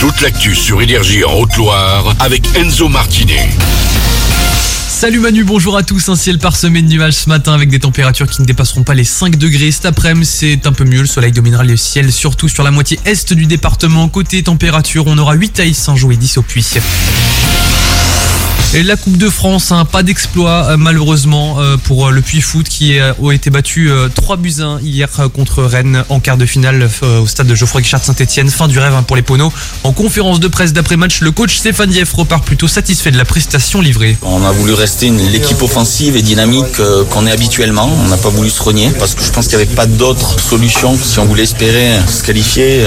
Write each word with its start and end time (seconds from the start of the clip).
toute 0.00 0.20
l'actu 0.20 0.54
sur 0.54 0.82
Énergie 0.82 1.24
en 1.24 1.32
Haute-Loire 1.34 2.14
avec 2.20 2.42
Enzo 2.56 2.88
Martinet. 2.88 3.48
Salut 4.88 5.20
Manu, 5.20 5.44
bonjour 5.44 5.76
à 5.76 5.82
tous. 5.82 6.08
Un 6.08 6.16
ciel 6.16 6.38
parsemé 6.38 6.82
de 6.82 6.88
nuages 6.88 7.14
ce 7.14 7.28
matin 7.28 7.52
avec 7.52 7.68
des 7.68 7.78
températures 7.78 8.26
qui 8.26 8.42
ne 8.42 8.46
dépasseront 8.46 8.82
pas 8.82 8.94
les 8.94 9.04
5 9.04 9.36
degrés. 9.36 9.70
Cet 9.70 9.86
après-midi, 9.86 10.26
c'est 10.26 10.66
un 10.66 10.72
peu 10.72 10.84
mieux. 10.84 11.00
Le 11.00 11.06
soleil 11.06 11.32
dominera 11.32 11.64
le 11.64 11.76
ciel, 11.76 12.12
surtout 12.12 12.48
sur 12.48 12.62
la 12.62 12.70
moitié 12.70 12.98
est 13.04 13.32
du 13.32 13.46
département. 13.46 14.08
Côté 14.08 14.42
température, 14.42 15.06
on 15.06 15.16
aura 15.18 15.34
8 15.34 15.60
à 15.60 15.72
Saint-Jean 15.72 16.10
et 16.10 16.16
10 16.16 16.38
au 16.38 16.42
Puy. 16.42 16.64
Et 18.74 18.82
la 18.82 18.96
Coupe 18.96 19.16
de 19.16 19.30
France, 19.30 19.70
hein, 19.70 19.84
pas 19.84 20.02
d'exploit 20.02 20.66
euh, 20.66 20.76
malheureusement 20.76 21.60
euh, 21.60 21.76
pour 21.76 22.08
euh, 22.08 22.10
le 22.10 22.20
Puy 22.20 22.40
Foot 22.40 22.68
qui 22.68 22.98
a 22.98 23.14
été 23.32 23.48
battu 23.48 23.90
3 24.14 24.36
buts 24.36 24.56
1 24.60 24.80
hier 24.80 25.08
contre 25.34 25.62
Rennes 25.62 26.04
en 26.08 26.20
quart 26.20 26.36
de 26.36 26.46
finale 26.46 26.90
au 27.22 27.26
stade 27.26 27.46
de 27.46 27.54
Geoffroy 27.54 27.80
Guichard 27.80 28.02
Saint-Etienne. 28.02 28.50
Fin 28.50 28.68
du 28.68 28.78
rêve 28.78 28.92
hein, 28.94 29.02
pour 29.02 29.16
les 29.16 29.22
Poneaux. 29.22 29.52
En 29.84 29.92
conférence 29.92 30.40
de 30.40 30.48
presse 30.48 30.72
d'après-match, 30.72 31.20
le 31.20 31.30
coach 31.30 31.56
Stéphane 31.56 31.90
Dieff 31.90 32.12
repart 32.12 32.44
plutôt 32.44 32.68
satisfait 32.68 33.10
de 33.10 33.16
la 33.16 33.24
prestation 33.24 33.80
livrée. 33.80 34.16
On 34.22 34.44
a 34.44 34.52
voulu 34.52 34.74
rester 34.74 35.10
l'équipe 35.10 35.62
offensive 35.62 36.16
et 36.16 36.22
dynamique 36.22 36.80
qu'on 37.10 37.26
est 37.26 37.32
habituellement. 37.32 37.88
On 38.04 38.08
n'a 38.08 38.16
pas 38.16 38.30
voulu 38.30 38.50
se 38.50 38.62
renier 38.62 38.90
parce 38.98 39.14
que 39.14 39.24
je 39.24 39.30
pense 39.30 39.46
qu'il 39.46 39.58
n'y 39.58 39.64
avait 39.64 39.74
pas 39.74 39.86
d'autre 39.86 40.40
solution 40.40 40.98
si 41.00 41.18
on 41.18 41.24
voulait 41.24 41.44
espérer 41.44 41.92
se 42.08 42.22
qualifier 42.22 42.84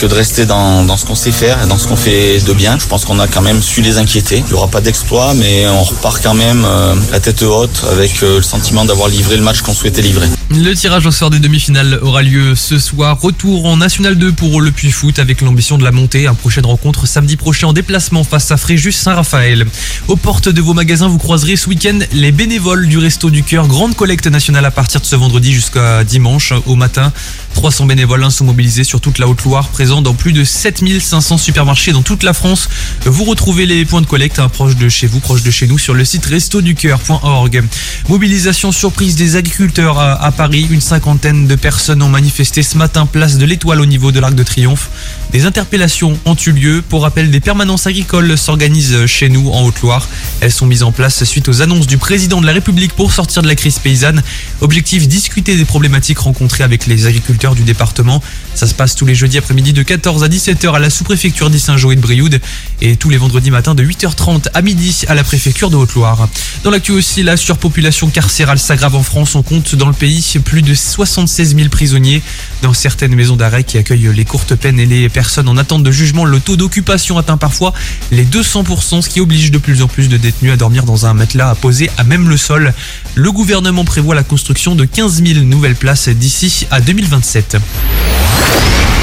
que 0.00 0.06
de 0.06 0.14
rester 0.14 0.46
dans, 0.46 0.84
dans 0.84 0.96
ce 0.96 1.06
qu'on 1.06 1.14
sait 1.14 1.32
faire 1.32 1.62
et 1.62 1.66
dans 1.66 1.78
ce 1.78 1.88
qu'on 1.88 1.96
fait 1.96 2.40
de 2.40 2.52
bien. 2.52 2.78
Je 2.78 2.86
pense 2.86 3.04
qu'on 3.04 3.18
a 3.18 3.26
quand 3.26 3.42
même 3.42 3.62
su 3.62 3.82
les 3.82 3.98
inquiéter. 3.98 4.38
Il 4.38 4.44
n'y 4.44 4.54
aura 4.54 4.68
pas 4.68 4.80
d'exploit 4.80 5.31
mais 5.34 5.66
on 5.68 5.82
repart 5.82 6.22
quand 6.22 6.34
même 6.34 6.64
euh, 6.64 6.94
la 7.10 7.20
tête 7.20 7.42
haute 7.42 7.84
avec 7.90 8.22
euh, 8.22 8.36
le 8.36 8.42
sentiment 8.42 8.84
d'avoir 8.84 9.08
livré 9.08 9.36
le 9.36 9.42
match 9.42 9.60
qu'on 9.62 9.74
souhaitait 9.74 10.02
livrer. 10.02 10.26
Le 10.50 10.74
tirage 10.74 11.06
au 11.06 11.10
sort 11.10 11.30
des 11.30 11.38
demi-finales 11.38 11.98
aura 12.02 12.22
lieu 12.22 12.54
ce 12.54 12.78
soir. 12.78 13.18
Retour 13.20 13.66
en 13.66 13.76
National 13.76 14.16
2 14.16 14.32
pour 14.32 14.60
le 14.60 14.70
Puy 14.70 14.90
Foot 14.90 15.18
avec 15.18 15.40
l'ambition 15.40 15.78
de 15.78 15.84
la 15.84 15.92
montée. 15.92 16.26
Un 16.26 16.34
prochaine 16.34 16.66
rencontre 16.66 17.06
samedi 17.06 17.36
prochain 17.36 17.68
en 17.68 17.72
déplacement 17.72 18.24
face 18.24 18.50
à 18.50 18.56
Fréjus 18.56 18.92
Saint-Raphaël. 18.92 19.66
Aux 20.08 20.16
portes 20.16 20.48
de 20.48 20.60
vos 20.60 20.74
magasins, 20.74 21.08
vous 21.08 21.18
croiserez 21.18 21.56
ce 21.56 21.68
week-end 21.68 21.98
les 22.12 22.32
bénévoles 22.32 22.86
du 22.86 22.98
Resto 22.98 23.30
du 23.30 23.42
Cœur. 23.42 23.66
Grande 23.68 23.94
collecte 23.96 24.26
nationale 24.26 24.64
à 24.64 24.70
partir 24.70 25.00
de 25.00 25.06
ce 25.06 25.16
vendredi 25.16 25.52
jusqu'à 25.52 26.04
dimanche 26.04 26.52
au 26.66 26.74
matin. 26.74 27.12
300 27.54 27.86
bénévoles 27.86 28.30
sont 28.30 28.44
mobilisés 28.44 28.84
sur 28.84 29.00
toute 29.00 29.18
la 29.18 29.28
Haute-Loire, 29.28 29.68
présents 29.68 30.02
dans 30.02 30.14
plus 30.14 30.32
de 30.32 30.44
7500 30.44 31.38
supermarchés 31.38 31.92
dans 31.92 32.02
toute 32.02 32.22
la 32.22 32.32
France. 32.32 32.68
Vous 33.04 33.24
retrouvez 33.24 33.66
les 33.66 33.84
points 33.84 34.00
de 34.00 34.06
collecte 34.06 34.38
hein, 34.38 34.48
proches 34.48 34.76
de 34.76 34.88
chez 34.88 35.06
vous, 35.06 35.20
proches 35.20 35.42
de 35.42 35.50
chez 35.50 35.66
nous, 35.66 35.78
sur 35.78 35.94
le 35.94 36.04
site 36.04 36.26
restoducoeur.org. 36.26 37.64
Mobilisation 38.08 38.72
surprise 38.72 39.16
des 39.16 39.36
agriculteurs 39.36 39.98
à 39.98 40.32
Paris. 40.32 40.66
Une 40.70 40.80
cinquantaine 40.80 41.46
de 41.46 41.54
personnes 41.54 42.02
ont 42.02 42.08
manifesté 42.08 42.62
ce 42.62 42.76
matin 42.76 43.06
place 43.06 43.38
de 43.38 43.44
l'Étoile 43.44 43.80
au 43.80 43.86
niveau 43.86 44.12
de 44.12 44.20
l'Arc 44.20 44.34
de 44.34 44.42
Triomphe. 44.42 44.90
Des 45.32 45.44
interpellations 45.44 46.18
ont 46.24 46.36
eu 46.36 46.52
lieu. 46.52 46.82
Pour 46.86 47.02
rappel, 47.02 47.30
des 47.30 47.40
permanences 47.40 47.86
agricoles 47.86 48.36
s'organisent 48.36 49.06
chez 49.06 49.28
nous 49.28 49.50
en 49.50 49.64
Haute-Loire. 49.64 50.08
Elles 50.40 50.52
sont 50.52 50.66
mises 50.66 50.82
en 50.82 50.92
place 50.92 51.24
suite 51.24 51.48
aux 51.48 51.62
annonces 51.62 51.86
du 51.86 51.98
président 51.98 52.40
de 52.40 52.46
la 52.46 52.52
République 52.52 52.92
pour 52.92 53.12
sortir 53.12 53.42
de 53.42 53.48
la 53.48 53.54
crise 53.54 53.78
paysanne. 53.78 54.22
Objectif 54.60 55.08
discuter 55.08 55.56
des 55.56 55.64
problématiques 55.64 56.18
rencontrées 56.18 56.64
avec 56.64 56.86
les 56.86 57.06
agriculteurs 57.06 57.41
du 57.50 57.64
département. 57.64 58.22
Ça 58.54 58.66
se 58.66 58.74
passe 58.74 58.94
tous 58.94 59.04
les 59.04 59.14
jeudis 59.14 59.38
après-midi 59.38 59.72
de 59.72 59.82
14 59.82 60.22
à 60.22 60.28
17h 60.28 60.72
à 60.72 60.78
la 60.78 60.90
sous-préfecture 60.90 61.50
d'Issingeau 61.50 61.90
et 61.90 61.96
de 61.96 62.00
Brioude 62.00 62.40
et 62.80 62.96
tous 62.96 63.10
les 63.10 63.16
vendredis 63.16 63.50
matins 63.50 63.74
de 63.74 63.84
8h30 63.84 64.46
à 64.54 64.62
midi 64.62 65.04
à 65.08 65.14
la 65.14 65.24
préfecture 65.24 65.68
de 65.68 65.76
Haute-Loire. 65.76 66.28
Dans 66.62 66.70
l'actu 66.70 66.92
aussi, 66.92 67.22
la 67.22 67.36
surpopulation 67.36 68.08
carcérale 68.08 68.58
s'aggrave 68.58 68.94
en 68.94 69.02
France. 69.02 69.34
On 69.34 69.42
compte 69.42 69.74
dans 69.74 69.88
le 69.88 69.92
pays 69.92 70.22
plus 70.44 70.62
de 70.62 70.74
76 70.74 71.56
000 71.56 71.68
prisonniers 71.68 72.22
dans 72.62 72.72
certaines 72.72 73.14
maisons 73.14 73.36
d'arrêt 73.36 73.64
qui 73.64 73.78
accueillent 73.78 74.10
les 74.14 74.24
courtes 74.24 74.54
peines 74.54 74.78
et 74.78 74.86
les 74.86 75.08
personnes 75.08 75.48
en 75.48 75.56
attente 75.56 75.82
de 75.82 75.90
jugement. 75.90 76.24
Le 76.24 76.38
taux 76.38 76.56
d'occupation 76.56 77.18
atteint 77.18 77.36
parfois 77.36 77.72
les 78.12 78.24
200%, 78.24 79.02
ce 79.02 79.08
qui 79.08 79.20
oblige 79.20 79.50
de 79.50 79.58
plus 79.58 79.82
en 79.82 79.88
plus 79.88 80.08
de 80.08 80.16
détenus 80.16 80.52
à 80.52 80.56
dormir 80.56 80.84
dans 80.84 81.06
un 81.06 81.14
matelas 81.14 81.54
posé 81.56 81.90
à 81.98 82.04
même 82.04 82.28
le 82.28 82.36
sol. 82.36 82.72
Le 83.14 83.30
gouvernement 83.30 83.84
prévoit 83.84 84.14
la 84.14 84.24
construction 84.24 84.74
de 84.74 84.86
15 84.86 85.22
000 85.22 85.40
nouvelles 85.40 85.76
places 85.76 86.08
d'ici 86.08 86.66
à 86.70 86.80
2027. 86.80 87.58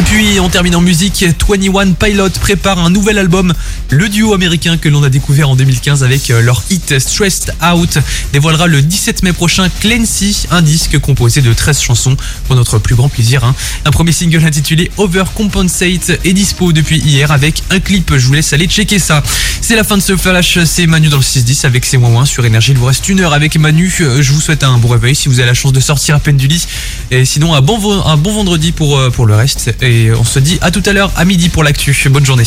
Et 0.00 0.02
puis 0.02 0.40
on 0.40 0.48
termine 0.48 0.76
en 0.76 0.80
musique, 0.80 1.26
21 1.46 1.92
Pilot 1.92 2.30
prépare 2.40 2.78
un 2.78 2.88
nouvel 2.88 3.18
album. 3.18 3.52
Le 3.90 4.08
duo 4.08 4.32
américain 4.32 4.78
que 4.78 4.88
l'on 4.88 5.02
a 5.02 5.10
découvert 5.10 5.50
en 5.50 5.56
2015 5.56 6.02
avec 6.02 6.30
euh, 6.30 6.40
leur 6.40 6.62
hit 6.70 6.98
Stressed 6.98 7.54
Out 7.62 7.98
dévoilera 8.32 8.66
le 8.66 8.80
17 8.80 9.22
mai 9.24 9.34
prochain 9.34 9.68
Clancy, 9.80 10.46
un 10.50 10.62
disque 10.62 10.98
composé 11.00 11.42
de 11.42 11.52
13 11.52 11.82
chansons 11.82 12.16
pour 12.46 12.56
notre 12.56 12.78
plus 12.78 12.94
grand 12.94 13.10
plaisir. 13.10 13.44
Hein. 13.44 13.54
Un 13.84 13.90
premier 13.90 14.12
single 14.12 14.42
intitulé 14.42 14.90
Overcompensate 14.96 16.18
est 16.24 16.32
dispo 16.32 16.72
depuis 16.72 16.98
hier 16.98 17.30
avec 17.30 17.62
un 17.68 17.78
clip. 17.78 18.16
Je 18.16 18.26
vous 18.26 18.32
laisse 18.32 18.54
aller 18.54 18.68
checker 18.68 18.98
ça. 18.98 19.22
C'est 19.60 19.76
la 19.76 19.84
fin 19.84 19.98
de 19.98 20.02
ce 20.02 20.16
flash, 20.16 20.58
c'est 20.64 20.86
Manu 20.86 21.08
dans 21.08 21.18
le 21.18 21.22
610 21.22 21.66
avec 21.66 21.84
ses 21.84 21.98
moins 21.98 22.24
sur 22.24 22.46
énergie. 22.46 22.72
Il 22.72 22.78
vous 22.78 22.86
reste 22.86 23.06
une 23.10 23.20
heure 23.20 23.34
avec 23.34 23.58
Manu. 23.58 23.94
Euh, 24.00 24.22
je 24.22 24.32
vous 24.32 24.40
souhaite 24.40 24.64
un 24.64 24.78
bon 24.78 24.88
réveil 24.88 25.14
si 25.14 25.28
vous 25.28 25.40
avez 25.40 25.48
la 25.48 25.54
chance 25.54 25.74
de 25.74 25.80
sortir 25.80 26.14
à 26.14 26.20
peine 26.20 26.38
du 26.38 26.46
lit. 26.46 26.66
Et 27.10 27.26
sinon 27.26 27.54
un 27.54 27.60
bon, 27.60 28.02
un 28.02 28.16
bon 28.16 28.32
vendredi 28.32 28.72
pour, 28.72 28.98
euh, 28.98 29.10
pour 29.10 29.26
le 29.26 29.34
reste. 29.34 29.74
Et 29.90 30.12
on 30.12 30.22
se 30.22 30.38
dit 30.38 30.56
à 30.62 30.70
tout 30.70 30.84
à 30.86 30.92
l'heure 30.92 31.10
à 31.16 31.24
midi 31.24 31.48
pour 31.48 31.64
l'actu. 31.64 31.92
Bonne 32.10 32.24
journée. 32.24 32.44